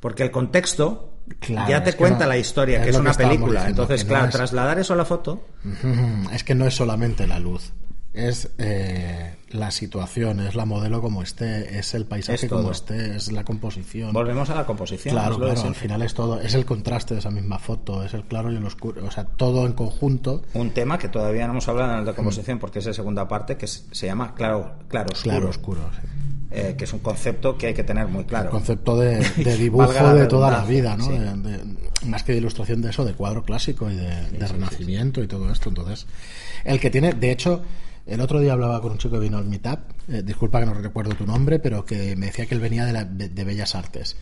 [0.00, 1.14] porque el contexto
[1.46, 3.68] ya te cuenta la historia, que es, una película.
[3.68, 5.46] Entonces, claro, trasladar eso a la foto.
[6.32, 7.72] Es que no es solamente la luz.
[8.12, 13.32] es eh, la situación, es la modelo como esté, es el paisaje como esté, es
[13.32, 14.12] la composición.
[14.12, 15.14] Volvemos a la composición.
[15.14, 18.24] Claro, claro, al final es todo, es el contraste de esa misma foto, es el
[18.24, 20.42] claro y el oscuro, o sea, todo en conjunto.
[20.54, 23.56] Un tema que todavía no hemos hablado en la composición porque es la segunda parte
[23.56, 25.34] que se llama claro, claro oscuro.
[25.34, 25.80] Claro oscuro,
[26.50, 28.50] eh, que es un concepto que hay que tener muy claro.
[28.50, 29.18] concepto de,
[29.58, 31.08] dibujo de toda la vida, ¿no?
[32.06, 35.68] más que de ilustración de eso, de cuadro clásico y de, renacimiento y todo esto.
[35.68, 36.06] Entonces,
[36.64, 37.62] el que tiene, de hecho,
[38.06, 40.74] el otro día hablaba con un chico que vino al Meetup, eh, disculpa que no
[40.74, 44.16] recuerdo tu nombre, pero que me decía que él venía de, de, Bellas Artes.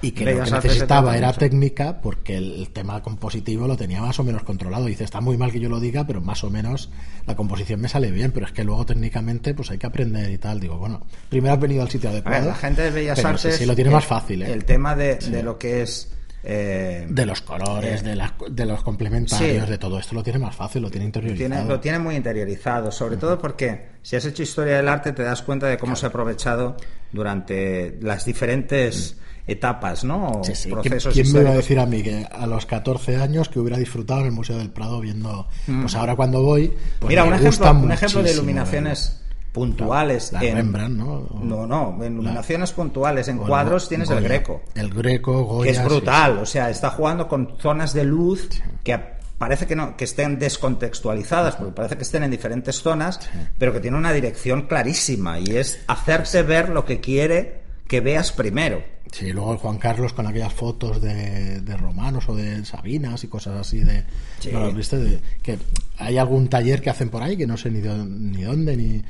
[0.00, 4.24] Y que lo que necesitaba era técnica porque el, tema compositivo lo tenía más o
[4.24, 4.86] menos controlado.
[4.86, 6.90] Dice, está muy mal que yo lo diga, pero más o menos
[7.26, 10.38] la composición me sale bien, pero es que luego técnicamente pues hay que aprender y
[10.38, 10.60] tal.
[10.60, 12.48] Digo, bueno, primero has venido al sitio adecuado.
[12.48, 13.56] la gente de Bellas Artes...
[13.56, 14.42] Sí, lo tiene más fácil.
[14.42, 14.52] ¿eh?
[14.52, 16.12] El tema de, de lo que es
[16.44, 18.16] eh, de los colores, de,
[18.50, 21.68] de los complementarios, de todo esto lo tiene más fácil, lo tiene interiorizado.
[21.68, 25.42] lo tiene muy interiorizado, sobre todo porque si has hecho historia del arte te das
[25.42, 26.78] cuenta de cómo se ha aprovechado
[27.12, 30.40] durante las diferentes etapas, ¿no?
[30.70, 33.76] procesos ¿Quién, me iba a decir a mí que a los 14 años que hubiera
[33.76, 35.82] disfrutado en el Museo del Prado viendo, mm.
[35.82, 39.20] pues ahora cuando voy, pues Mira, un ejemplo, un ejemplo de iluminaciones
[39.52, 41.28] puntuales en Rembrandt, ¿no?
[41.42, 44.62] No, no, en iluminaciones puntuales, en cuadros tienes el Greco.
[44.74, 48.48] El Greco, Goya, que es brutal, o sea, está jugando con zonas de luz
[48.82, 53.20] que parece que no que estén descontextualizadas, porque parece que estén en diferentes zonas,
[53.58, 58.32] pero que tiene una dirección clarísima y es hacerte ver lo que quiere que veas
[58.32, 58.82] primero.
[59.10, 63.56] Sí, luego el Juan Carlos con aquellas fotos de, romanos o de Sabinas y cosas
[63.56, 64.04] así de...
[64.52, 65.20] ¿No viste?
[65.42, 65.58] que
[65.96, 69.02] hay algún taller que hacen por ahí que no sé ni, ni dónde ni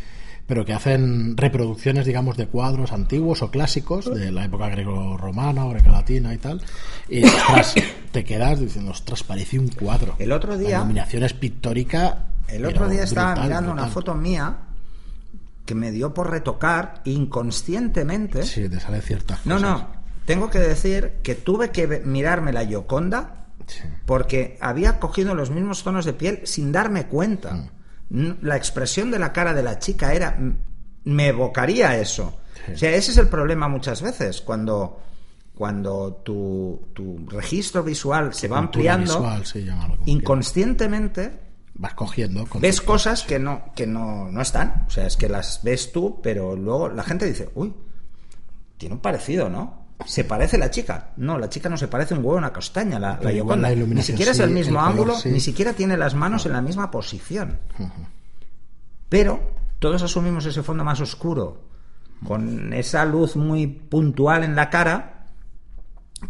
[0.49, 5.71] pero que hacen reproducciones, digamos, de cuadros antiguos o clásicos de la época greco-romana o
[5.71, 6.63] greco-latina y tal.
[7.07, 7.23] Y
[8.13, 10.17] te quedas diciendo, ostras, parece un cuadro.
[10.19, 10.71] El otro día.
[10.71, 12.25] La iluminación es pictórica.
[12.49, 14.57] El otro día estaba mirando una foto mía
[15.67, 18.43] que me dio por retocar inconscientemente.
[18.45, 19.39] Sí, te sale cierta.
[19.45, 19.87] No, no.
[20.25, 23.49] Tengo que decir que tuve que mirarme la Yoconda
[24.07, 27.53] porque había cogido los mismos tonos de piel sin darme cuenta.
[27.53, 27.69] Mm
[28.11, 30.39] la expresión de la cara de la chica era
[31.05, 32.41] me evocaría eso.
[32.73, 35.01] O sea, ese es el problema muchas veces cuando
[35.55, 39.27] cuando tu, registro visual se va ampliando
[40.05, 44.85] inconscientemente vas cogiendo ves cosas que no que no, no están.
[44.87, 47.75] O sea es que las ves tú pero luego la gente dice uy
[48.77, 51.11] tiene un parecido no se parece la chica.
[51.17, 53.33] No, la chica no se parece un huevo a una castaña, la, la
[53.75, 57.59] Ni siquiera es el mismo ángulo, ni siquiera tiene las manos en la misma posición.
[59.09, 59.41] Pero
[59.79, 61.63] todos asumimos ese fondo más oscuro,
[62.25, 65.27] con esa luz muy puntual en la cara,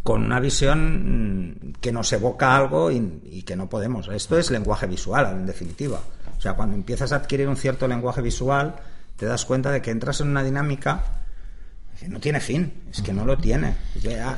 [0.03, 4.09] con una visión mm, que nos evoca algo y, y que no podemos.
[4.09, 5.99] Esto es lenguaje visual, en definitiva.
[6.37, 8.77] O sea, cuando empiezas a adquirir un cierto lenguaje visual,
[9.17, 11.18] te das cuenta de que entras en una dinámica
[12.07, 13.75] no tiene fin, es que no lo tiene.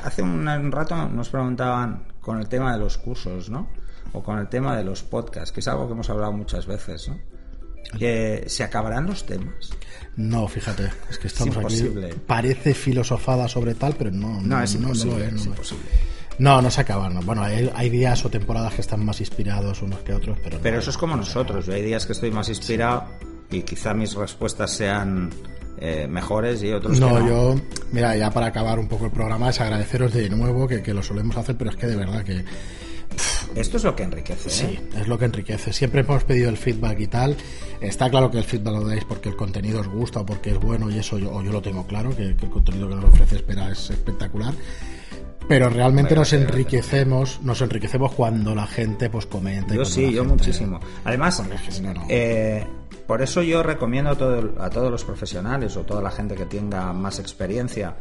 [0.03, 3.69] Hace un, rato nos preguntaban con el tema de los cursos, ¿no?
[4.13, 7.07] O con el tema de los podcasts, que es algo que hemos hablado muchas veces,
[7.09, 7.19] ¿no?
[7.97, 9.71] Que se acabarán los temas.
[10.15, 11.83] No, fíjate, es que estamos aquí.
[12.25, 14.41] Parece filosofada sobre tal, pero no.
[14.41, 15.31] No, es imposible.
[15.31, 15.85] No, es imposible.
[16.39, 17.19] No, no se acaban.
[17.25, 20.59] Bueno, hay, días o temporadas que están más inspirados unos que otros, pero.
[20.61, 21.67] Pero eso es como nosotros.
[21.69, 23.05] hay días que estoy más inspirado
[23.51, 25.29] y quizá mis respuestas sean
[25.81, 27.27] eh, mejores y otros no, que no.
[27.27, 27.55] yo,
[27.91, 31.01] mira, ya para acabar un poco el programa, es agradeceros de nuevo que, que lo
[31.01, 32.45] solemos hacer, pero es que de verdad que.
[33.55, 34.49] Esto es lo que enriquece.
[34.49, 34.51] ¿eh?
[34.51, 35.73] Sí, es lo que enriquece.
[35.73, 37.35] Siempre hemos pedido el feedback y tal.
[37.81, 40.59] Está claro que el feedback lo dais porque el contenido os gusta o porque es
[40.59, 43.71] bueno y eso yo, yo lo tengo claro, que, el contenido que nos ofrece Espera
[43.71, 44.53] es espectacular.
[45.51, 49.75] Pero realmente nos enriquecemos, nos enriquecemos cuando la gente pues comenta.
[49.75, 50.79] Yo sí, yo muchísimo.
[51.03, 51.43] Además,
[52.07, 52.65] eh,
[53.05, 57.19] por eso yo recomiendo a, todos los profesionales o toda la gente que tenga más
[57.19, 57.97] experiencia,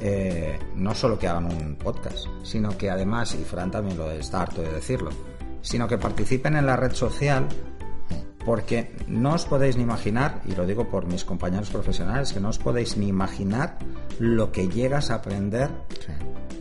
[0.00, 4.42] eh, no solo que hagan un podcast, sino que además, y Fran también lo está
[4.42, 5.10] harto de decirlo,
[5.62, 7.46] sino que participen en la red social
[8.44, 12.48] porque no os podéis ni imaginar, y lo digo por mis compañeros profesionales, que no
[12.48, 13.78] os podéis ni imaginar
[14.18, 15.68] lo que llegas a aprender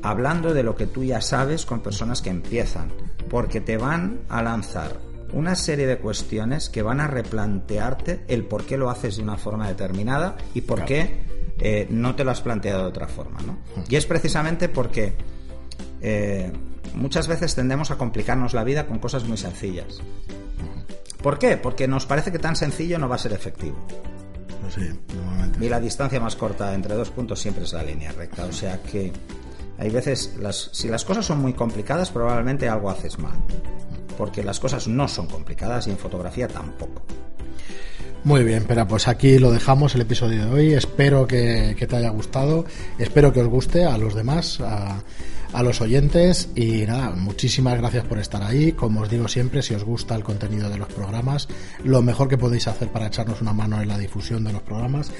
[0.02, 2.92] hablando de lo que tú ya sabes con personas que empiezan,
[3.30, 4.98] porque te van a lanzar
[5.34, 9.38] una serie de cuestiones que van a replantearte el por qué lo haces de una
[9.38, 11.22] forma determinada y por qué
[11.60, 13.39] eh, no te lo has planteado de otra forma.
[13.46, 13.60] ¿no?
[13.88, 15.13] Y es precisamente porque
[16.02, 16.52] eh,
[16.96, 20.02] muchas veces tendemos a complicarnos la vida con cosas muy sencillas.
[21.22, 21.58] ¿Por qué?
[21.58, 23.78] Porque nos parece que tan sencillo no va a ser efectivo.
[24.74, 24.88] Sí,
[25.60, 28.46] y la distancia más corta entre dos puntos siempre es la línea recta.
[28.46, 29.12] O sea que
[29.78, 33.36] hay veces, las, si las cosas son muy complicadas, probablemente algo haces mal
[34.20, 37.02] porque las cosas no son complicadas y en fotografía tampoco.
[38.26, 40.74] Muy bien, pero pues aquí lo dejamos el episodio de hoy.
[40.74, 42.65] Espero que, te haya gustado,
[42.98, 45.02] espero que os guste a los demás, a,
[45.54, 48.71] a, los oyentes y nada, muchísimas gracias por estar ahí.
[48.71, 51.47] Como os digo siempre, si os gusta el contenido de los programas,
[51.83, 55.12] lo mejor que podéis hacer para echarnos una mano en la difusión de los programas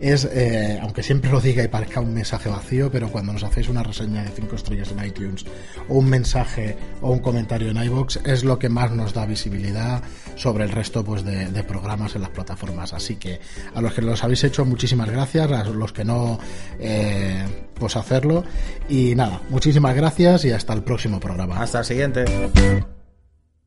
[0.00, 3.68] es, eh, aunque siempre lo diga y parezca un mensaje vacío, pero cuando nos hacéis
[3.68, 5.44] una reseña de 5 estrellas en iTunes
[5.88, 10.02] o un mensaje o un comentario en iBox es lo que más nos da visibilidad
[10.36, 12.92] sobre el resto pues, de, programas en las plataformas.
[12.92, 13.40] Así que
[13.74, 16.38] a los que los habéis hecho, muchísimas gracias, a los que no,
[16.78, 18.44] eh, pues hacerlo.
[18.88, 21.60] Y nada, muchísimas gracias y hasta el próximo programa.
[21.60, 22.24] Hasta el siguiente.